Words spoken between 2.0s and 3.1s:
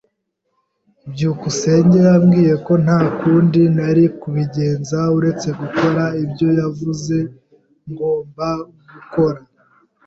yambwiye ko nta